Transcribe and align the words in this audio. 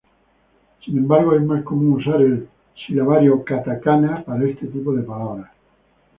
Sin 0.83 0.97
embargo, 0.97 1.35
es 1.35 1.43
más 1.43 1.61
común 1.63 1.93
usar 2.01 2.23
el 2.23 2.49
silabario 2.87 3.43
katakana 3.45 4.23
para 4.25 4.45
este 4.45 4.65
tipo 4.65 4.93
de 4.95 5.03
palabras. 5.03 5.51